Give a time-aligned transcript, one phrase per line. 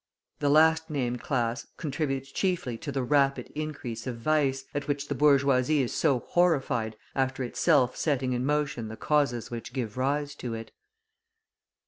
[0.39, 5.13] The last named class contributes chiefly to the "rapid increase of vice," at which the
[5.13, 10.55] bourgeoisie is so horrified after itself setting in motion the causes which give rise to
[10.55, 10.71] it.